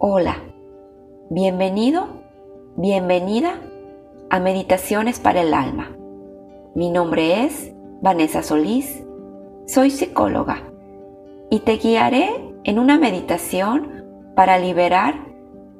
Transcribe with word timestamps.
Hola, 0.00 0.36
bienvenido, 1.28 2.06
bienvenida 2.76 3.60
a 4.30 4.38
Meditaciones 4.38 5.18
para 5.18 5.40
el 5.40 5.52
Alma. 5.52 5.90
Mi 6.76 6.88
nombre 6.88 7.44
es 7.44 7.74
Vanessa 8.00 8.44
Solís, 8.44 9.04
soy 9.66 9.90
psicóloga 9.90 10.62
y 11.50 11.60
te 11.60 11.78
guiaré 11.78 12.30
en 12.62 12.78
una 12.78 12.96
meditación 12.96 14.04
para 14.36 14.60
liberar 14.60 15.16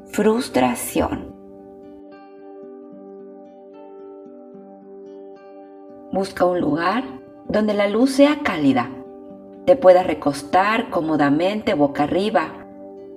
frustración. 0.06 1.32
Busca 6.10 6.44
un 6.44 6.60
lugar 6.60 7.04
donde 7.48 7.72
la 7.72 7.88
luz 7.88 8.10
sea 8.10 8.40
cálida, 8.42 8.90
te 9.64 9.76
puedas 9.76 10.04
recostar 10.04 10.90
cómodamente 10.90 11.74
boca 11.74 12.02
arriba 12.02 12.66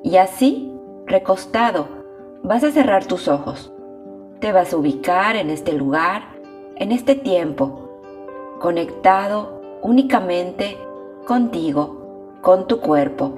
y 0.03 0.17
así 0.17 0.70
recostado, 1.11 1.87
vas 2.41 2.63
a 2.63 2.71
cerrar 2.71 3.05
tus 3.05 3.27
ojos. 3.27 3.71
Te 4.39 4.51
vas 4.53 4.71
a 4.71 4.77
ubicar 4.77 5.35
en 5.35 5.49
este 5.49 5.73
lugar, 5.73 6.23
en 6.77 6.93
este 6.93 7.15
tiempo, 7.15 7.89
conectado 8.59 9.61
únicamente 9.81 10.77
contigo, 11.27 12.39
con 12.41 12.65
tu 12.65 12.79
cuerpo, 12.79 13.33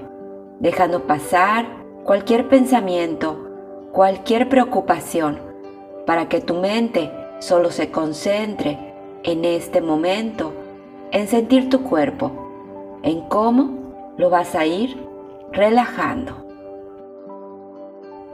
dejando 0.59 1.07
pasar 1.07 1.65
cualquier 2.03 2.47
pensamiento, 2.47 3.49
cualquier 3.91 4.49
preocupación, 4.49 5.39
para 6.05 6.29
que 6.29 6.41
tu 6.41 6.53
mente 6.53 7.11
solo 7.39 7.71
se 7.71 7.89
concentre 7.89 8.77
en 9.23 9.45
este 9.45 9.81
momento, 9.81 10.53
en 11.11 11.27
sentir 11.27 11.69
tu 11.69 11.83
cuerpo, 11.83 12.99
en 13.01 13.21
cómo 13.27 14.13
lo 14.15 14.29
vas 14.29 14.53
a 14.55 14.65
ir 14.65 14.95
relajando 15.51 16.42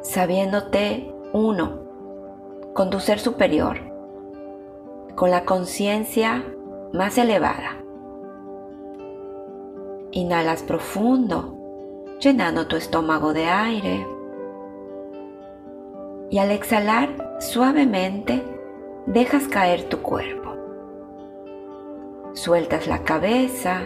sabiéndote 0.02 1.14
uno 1.34 1.80
con 2.74 2.90
tu 2.90 3.00
ser 3.00 3.20
superior, 3.20 3.78
con 5.16 5.32
la 5.32 5.46
conciencia 5.46 6.44
más 6.94 7.18
elevada. 7.18 7.84
Inhalas 10.12 10.64
profundo, 10.64 11.56
llenando 12.20 12.68
tu 12.68 12.76
estómago 12.76 13.34
de 13.34 13.46
aire. 13.46 14.08
Y 16.32 16.38
al 16.40 16.52
exhalar 16.52 17.38
suavemente, 17.40 18.44
dejas 19.06 19.48
caer 19.48 19.84
tu 19.90 20.02
cuerpo. 20.02 20.56
Sueltas 22.34 22.88
la 22.88 23.04
cabeza, 23.04 23.82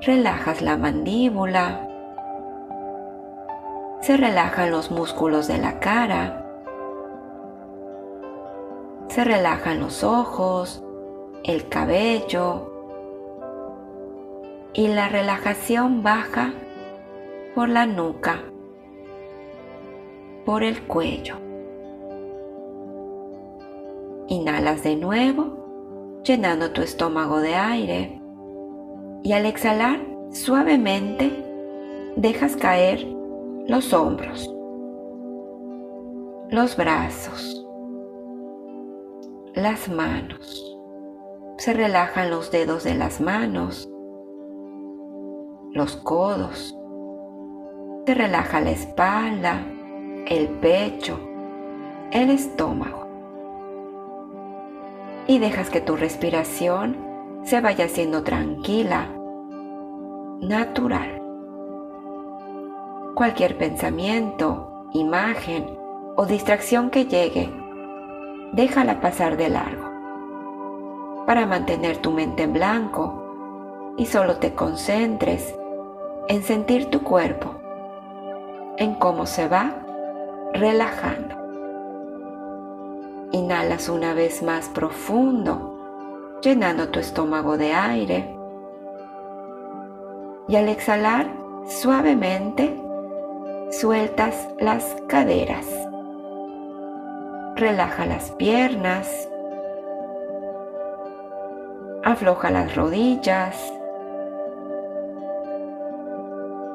relajas 0.00 0.62
la 0.62 0.76
mandíbula, 0.76 1.88
se 4.04 4.18
relajan 4.18 4.70
los 4.70 4.90
músculos 4.90 5.48
de 5.48 5.56
la 5.56 5.80
cara, 5.80 6.44
se 9.08 9.24
relajan 9.24 9.80
los 9.80 10.04
ojos, 10.04 10.84
el 11.42 11.70
cabello 11.70 12.70
y 14.74 14.88
la 14.88 15.08
relajación 15.08 16.02
baja 16.02 16.52
por 17.54 17.70
la 17.70 17.86
nuca, 17.86 18.42
por 20.44 20.64
el 20.64 20.82
cuello. 20.82 21.36
Inhalas 24.28 24.82
de 24.82 24.96
nuevo, 24.96 26.20
llenando 26.24 26.72
tu 26.72 26.82
estómago 26.82 27.40
de 27.40 27.54
aire 27.54 28.20
y 29.22 29.32
al 29.32 29.46
exhalar 29.46 29.98
suavemente 30.30 31.32
dejas 32.16 32.54
caer 32.56 33.13
los 33.66 33.94
hombros, 33.94 34.54
los 36.50 36.76
brazos, 36.76 37.66
las 39.54 39.88
manos. 39.88 40.78
Se 41.56 41.72
relajan 41.72 42.30
los 42.30 42.50
dedos 42.50 42.84
de 42.84 42.94
las 42.94 43.22
manos, 43.22 43.88
los 45.72 45.96
codos. 45.96 46.76
Se 48.06 48.12
relaja 48.12 48.60
la 48.60 48.70
espalda, 48.72 49.66
el 50.26 50.48
pecho, 50.60 51.18
el 52.10 52.28
estómago. 52.28 53.08
Y 55.26 55.38
dejas 55.38 55.70
que 55.70 55.80
tu 55.80 55.96
respiración 55.96 56.98
se 57.44 57.62
vaya 57.62 57.86
haciendo 57.86 58.22
tranquila, 58.24 59.08
natural. 60.42 61.23
Cualquier 63.14 63.56
pensamiento, 63.56 64.88
imagen 64.92 65.78
o 66.16 66.26
distracción 66.26 66.90
que 66.90 67.04
llegue, 67.04 67.48
déjala 68.52 69.00
pasar 69.00 69.36
de 69.36 69.48
largo 69.48 69.88
para 71.24 71.46
mantener 71.46 71.98
tu 71.98 72.10
mente 72.10 72.42
en 72.42 72.52
blanco 72.52 73.94
y 73.96 74.06
solo 74.06 74.38
te 74.38 74.54
concentres 74.54 75.54
en 76.26 76.42
sentir 76.42 76.90
tu 76.90 77.04
cuerpo, 77.04 77.54
en 78.78 78.96
cómo 78.96 79.26
se 79.26 79.46
va 79.46 79.76
relajando. 80.52 81.36
Inhalas 83.30 83.88
una 83.88 84.14
vez 84.14 84.42
más 84.42 84.68
profundo, 84.70 86.38
llenando 86.42 86.88
tu 86.88 86.98
estómago 86.98 87.56
de 87.58 87.74
aire. 87.74 88.36
Y 90.48 90.56
al 90.56 90.68
exhalar 90.68 91.32
suavemente, 91.66 92.83
sueltas 93.80 94.48
las 94.60 94.84
caderas. 95.08 95.66
Relaja 97.56 98.06
las 98.06 98.30
piernas. 98.32 99.28
Afloja 102.04 102.50
las 102.50 102.76
rodillas. 102.76 103.56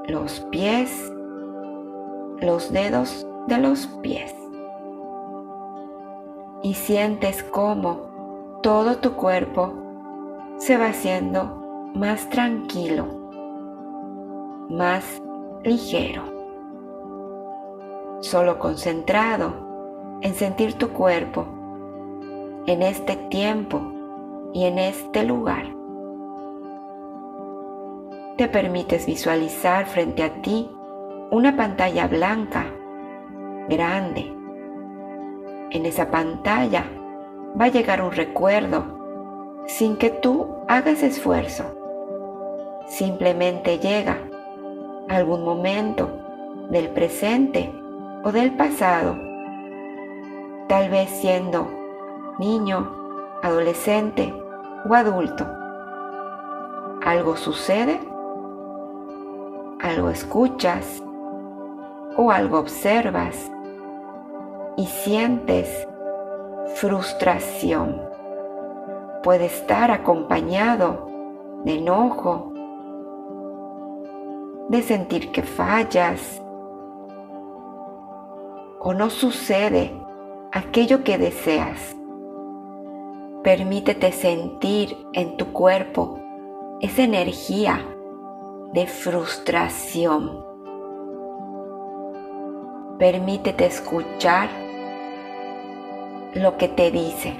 Los 0.07 0.41
pies. 0.51 1.11
Los 2.41 2.71
dedos 2.71 3.25
de 3.47 3.57
los 3.59 3.87
pies. 4.01 4.35
Y 6.63 6.73
sientes 6.73 7.43
cómo 7.43 8.59
todo 8.61 8.97
tu 8.97 9.13
cuerpo 9.13 9.73
se 10.57 10.77
va 10.77 10.87
haciendo 10.87 11.91
más 11.95 12.29
tranquilo, 12.29 13.05
más 14.69 15.21
ligero 15.63 16.38
solo 18.21 18.59
concentrado 18.59 20.19
en 20.21 20.33
sentir 20.35 20.73
tu 20.73 20.89
cuerpo 20.89 21.47
en 22.65 22.83
este 22.83 23.15
tiempo 23.15 23.81
y 24.53 24.65
en 24.65 24.77
este 24.77 25.23
lugar. 25.23 25.75
Te 28.37 28.47
permites 28.47 29.05
visualizar 29.05 29.85
frente 29.85 30.23
a 30.23 30.41
ti 30.41 30.69
una 31.31 31.55
pantalla 31.55 32.07
blanca, 32.07 32.65
grande. 33.67 34.33
En 35.71 35.85
esa 35.85 36.09
pantalla 36.09 36.85
va 37.59 37.65
a 37.65 37.69
llegar 37.69 38.01
un 38.01 38.11
recuerdo 38.11 39.63
sin 39.67 39.97
que 39.97 40.09
tú 40.09 40.47
hagas 40.67 41.03
esfuerzo. 41.03 41.63
Simplemente 42.87 43.77
llega 43.77 44.17
algún 45.07 45.43
momento 45.43 46.09
del 46.69 46.89
presente 46.89 47.71
o 48.23 48.31
del 48.31 48.55
pasado, 48.55 49.15
tal 50.67 50.89
vez 50.89 51.09
siendo 51.09 51.67
niño, 52.37 52.89
adolescente 53.41 54.33
o 54.89 54.93
adulto. 54.93 55.45
Algo 57.05 57.35
sucede, 57.37 57.99
algo 59.81 60.09
escuchas 60.09 61.01
o 62.17 62.31
algo 62.31 62.59
observas 62.59 63.51
y 64.75 64.85
sientes 64.85 65.87
frustración. 66.75 68.01
Puede 69.23 69.45
estar 69.45 69.91
acompañado 69.91 71.09
de 71.63 71.77
enojo, 71.77 72.53
de 74.69 74.81
sentir 74.81 75.31
que 75.31 75.43
fallas, 75.43 76.41
o 78.79 78.93
no 78.93 79.09
sucede 79.09 79.93
aquello 80.51 81.03
que 81.03 81.17
deseas. 81.17 81.95
Permítete 83.43 84.11
sentir 84.11 84.97
en 85.13 85.37
tu 85.37 85.51
cuerpo 85.53 86.19
esa 86.81 87.03
energía 87.03 87.85
de 88.73 88.87
frustración. 88.87 90.45
Permítete 92.97 93.65
escuchar 93.65 94.49
lo 96.33 96.57
que 96.57 96.67
te 96.67 96.91
dice, 96.91 97.33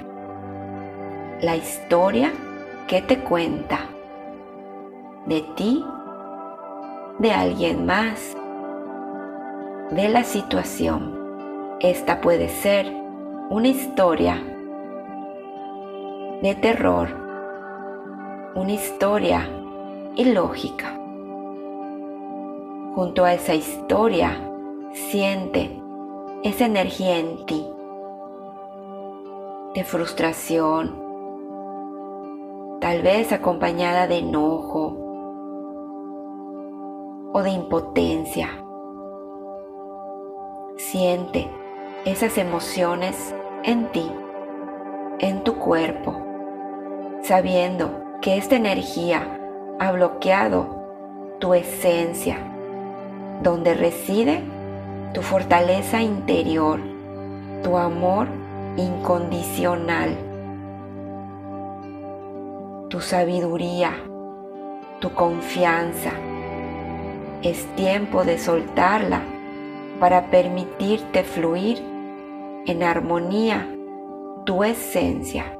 la 1.40 1.56
historia 1.56 2.32
que 2.86 3.02
te 3.02 3.20
cuenta 3.20 3.80
de 5.26 5.42
ti, 5.54 5.84
de 7.18 7.32
alguien 7.32 7.86
más 7.86 8.36
de 9.90 10.08
la 10.08 10.24
situación. 10.24 11.19
Esta 11.82 12.20
puede 12.20 12.50
ser 12.50 12.94
una 13.48 13.68
historia 13.68 14.36
de 16.42 16.54
terror, 16.60 17.08
una 18.54 18.72
historia 18.72 19.48
ilógica. 20.14 20.94
Junto 22.94 23.24
a 23.24 23.32
esa 23.32 23.54
historia, 23.54 24.46
siente 24.92 25.80
esa 26.42 26.66
energía 26.66 27.18
en 27.18 27.46
ti 27.46 27.66
de 29.74 29.82
frustración, 29.82 31.02
tal 32.82 33.00
vez 33.00 33.32
acompañada 33.32 34.06
de 34.06 34.18
enojo 34.18 34.98
o 37.32 37.42
de 37.42 37.50
impotencia. 37.50 38.50
Siente 40.76 41.48
esas 42.04 42.38
emociones 42.38 43.34
en 43.62 43.86
ti, 43.92 44.10
en 45.18 45.44
tu 45.44 45.56
cuerpo, 45.56 46.16
sabiendo 47.22 48.04
que 48.22 48.38
esta 48.38 48.56
energía 48.56 49.38
ha 49.78 49.92
bloqueado 49.92 51.36
tu 51.40 51.52
esencia, 51.52 52.38
donde 53.42 53.74
reside 53.74 54.42
tu 55.12 55.20
fortaleza 55.20 56.00
interior, 56.00 56.80
tu 57.62 57.76
amor 57.76 58.28
incondicional, 58.78 60.16
tu 62.88 63.00
sabiduría, 63.00 63.92
tu 65.00 65.12
confianza. 65.12 66.12
Es 67.42 67.66
tiempo 67.74 68.24
de 68.24 68.38
soltarla 68.38 69.22
para 70.00 70.30
permitirte 70.30 71.22
fluir 71.22 71.78
en 72.66 72.82
armonía 72.82 73.68
tu 74.44 74.64
esencia, 74.64 75.56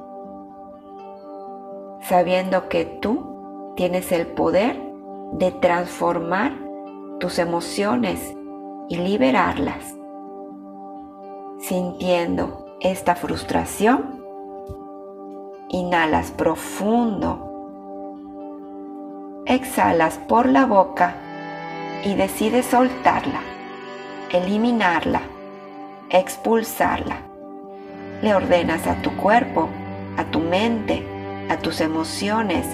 sabiendo 2.00 2.68
que 2.68 2.84
tú 2.84 3.74
tienes 3.76 4.10
el 4.10 4.26
poder 4.26 4.80
de 5.32 5.52
transformar 5.52 6.52
tus 7.20 7.38
emociones 7.38 8.34
y 8.88 8.96
liberarlas, 8.96 9.94
sintiendo 11.60 12.66
esta 12.80 13.14
frustración, 13.14 14.24
inhalas 15.68 16.30
profundo, 16.32 17.46
exhalas 19.46 20.18
por 20.18 20.48
la 20.48 20.64
boca 20.66 21.16
y 22.04 22.14
decides 22.14 22.66
soltarla, 22.66 23.42
eliminarla, 24.32 25.22
expulsarla. 26.10 27.16
Le 28.22 28.34
ordenas 28.34 28.86
a 28.86 29.00
tu 29.02 29.16
cuerpo, 29.16 29.68
a 30.16 30.24
tu 30.24 30.40
mente, 30.40 31.04
a 31.48 31.56
tus 31.56 31.80
emociones, 31.80 32.66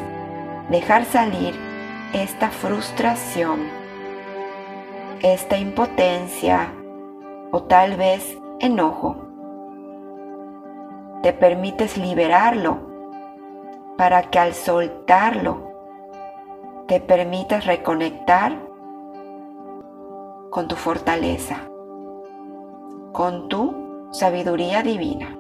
dejar 0.70 1.04
salir 1.04 1.54
esta 2.12 2.50
frustración, 2.50 3.60
esta 5.22 5.58
impotencia 5.58 6.72
o 7.52 7.62
tal 7.62 7.96
vez 7.96 8.36
enojo 8.60 9.26
te 11.22 11.32
permites 11.32 11.96
liberarlo 11.96 12.78
para 13.96 14.22
que 14.30 14.38
al 14.38 14.54
soltarlo 14.54 15.72
te 16.86 17.00
permitas 17.00 17.66
reconectar 17.66 18.65
con 20.56 20.68
tu 20.68 20.76
fortaleza, 20.76 21.68
con 23.12 23.50
tu 23.50 24.08
sabiduría 24.10 24.82
divina. 24.82 25.36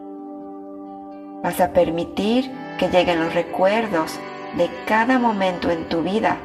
Vas 1.42 1.58
a 1.58 1.72
permitir 1.72 2.52
que 2.78 2.90
lleguen 2.90 3.20
los 3.20 3.32
recuerdos 3.32 4.20
de 4.58 4.68
cada 4.86 5.18
momento 5.18 5.70
en 5.70 5.88
tu 5.88 6.02
vida 6.02 6.36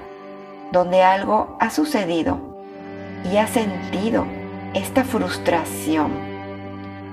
donde 0.72 1.04
algo 1.04 1.58
ha 1.60 1.70
sucedido 1.70 2.40
y 3.30 3.36
has 3.36 3.50
sentido 3.50 4.24
esta 4.74 5.04
frustración, 5.04 6.14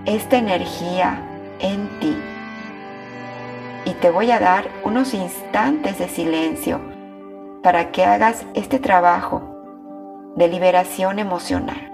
esta 0.06 0.38
energía 0.38 1.20
en 1.58 1.88
ti. 1.98 2.16
Y 3.84 3.94
te 3.94 4.10
voy 4.10 4.30
a 4.30 4.38
dar 4.38 4.68
unos 4.84 5.12
instantes 5.12 5.98
de 5.98 6.08
silencio 6.08 6.78
para 7.64 7.90
que 7.90 8.04
hagas 8.04 8.46
este 8.54 8.78
trabajo 8.78 9.57
de 10.38 10.46
liberación 10.46 11.18
emocional. 11.18 11.92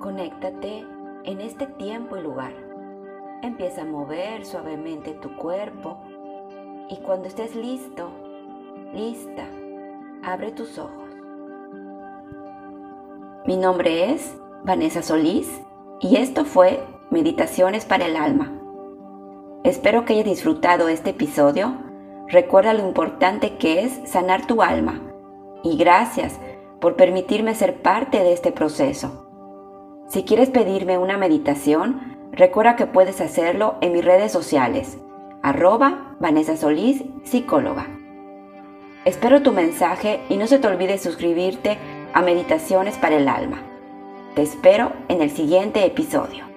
Conéctate 0.00 0.84
en 1.22 1.40
este 1.40 1.68
tiempo 1.68 2.16
y 2.16 2.22
lugar. 2.22 2.71
Empieza 3.42 3.82
a 3.82 3.84
mover 3.84 4.46
suavemente 4.46 5.14
tu 5.14 5.34
cuerpo 5.34 5.98
y 6.88 6.98
cuando 6.98 7.26
estés 7.26 7.56
listo, 7.56 8.08
lista, 8.94 9.48
abre 10.22 10.52
tus 10.52 10.78
ojos. 10.78 11.10
Mi 13.44 13.56
nombre 13.56 14.12
es 14.12 14.36
Vanessa 14.62 15.02
Solís 15.02 15.60
y 16.00 16.18
esto 16.18 16.44
fue 16.44 16.84
Meditaciones 17.10 17.84
para 17.84 18.06
el 18.06 18.14
Alma. 18.14 18.52
Espero 19.64 20.04
que 20.04 20.12
hayas 20.12 20.26
disfrutado 20.26 20.86
este 20.86 21.10
episodio. 21.10 21.74
Recuerda 22.28 22.74
lo 22.74 22.86
importante 22.86 23.56
que 23.56 23.80
es 23.82 24.08
sanar 24.08 24.46
tu 24.46 24.62
alma 24.62 25.02
y 25.64 25.76
gracias 25.76 26.38
por 26.80 26.94
permitirme 26.94 27.56
ser 27.56 27.82
parte 27.82 28.22
de 28.22 28.34
este 28.34 28.52
proceso. 28.52 29.26
Si 30.06 30.22
quieres 30.22 30.50
pedirme 30.50 30.96
una 30.96 31.18
meditación, 31.18 32.11
recuerda 32.32 32.76
que 32.76 32.86
puedes 32.86 33.20
hacerlo 33.20 33.76
en 33.80 33.92
mis 33.92 34.04
redes 34.04 34.32
sociales, 34.32 34.98
arroba 35.42 36.16
Vanessa 36.18 36.56
Solís, 36.56 37.04
psicóloga. 37.24 37.86
Espero 39.04 39.42
tu 39.42 39.52
mensaje 39.52 40.20
y 40.28 40.36
no 40.36 40.46
se 40.46 40.58
te 40.58 40.66
olvide 40.66 40.98
suscribirte 40.98 41.78
a 42.14 42.22
Meditaciones 42.22 42.96
para 42.96 43.16
el 43.16 43.28
Alma. 43.28 43.62
Te 44.34 44.42
espero 44.42 44.92
en 45.08 45.20
el 45.22 45.30
siguiente 45.30 45.84
episodio. 45.84 46.51